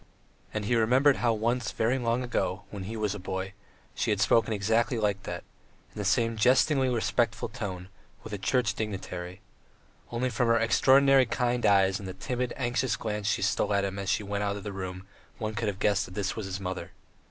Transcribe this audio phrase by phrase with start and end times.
[0.51, 3.53] And he remembered how once very long ago, when he was a boy,
[3.93, 5.43] she had spoken exactly like that,
[5.93, 7.87] in the same jestingly respectful tone,
[8.23, 9.41] with a Church dignitary....
[10.11, 13.99] Only from her extraordinarily kind eyes and the timid, anxious glance she stole at him
[13.99, 15.01] as she went out of the room
[15.37, 16.93] could one have guessed that this was his mother.